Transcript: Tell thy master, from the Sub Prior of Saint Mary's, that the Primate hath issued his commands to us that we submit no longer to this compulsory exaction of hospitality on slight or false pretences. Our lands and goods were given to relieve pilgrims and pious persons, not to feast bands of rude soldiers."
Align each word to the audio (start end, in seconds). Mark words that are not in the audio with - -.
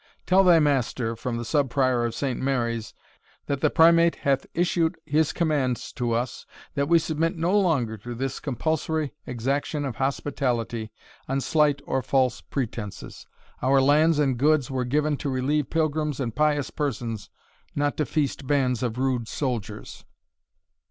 Tell 0.25 0.43
thy 0.43 0.57
master, 0.57 1.15
from 1.15 1.37
the 1.37 1.45
Sub 1.45 1.69
Prior 1.69 2.05
of 2.05 2.15
Saint 2.15 2.39
Mary's, 2.39 2.95
that 3.45 3.61
the 3.61 3.69
Primate 3.69 4.15
hath 4.15 4.47
issued 4.55 4.97
his 5.05 5.31
commands 5.31 5.93
to 5.93 6.11
us 6.13 6.47
that 6.73 6.89
we 6.89 6.97
submit 6.97 7.37
no 7.37 7.55
longer 7.55 7.97
to 7.97 8.15
this 8.15 8.39
compulsory 8.39 9.13
exaction 9.27 9.85
of 9.85 9.97
hospitality 9.97 10.91
on 11.29 11.39
slight 11.39 11.83
or 11.85 12.01
false 12.01 12.41
pretences. 12.41 13.27
Our 13.61 13.79
lands 13.79 14.17
and 14.17 14.39
goods 14.39 14.71
were 14.71 14.85
given 14.85 15.17
to 15.17 15.29
relieve 15.29 15.69
pilgrims 15.69 16.19
and 16.19 16.35
pious 16.35 16.71
persons, 16.71 17.29
not 17.75 17.95
to 17.97 18.05
feast 18.07 18.47
bands 18.47 18.81
of 18.81 18.97
rude 18.97 19.27
soldiers." 19.27 20.03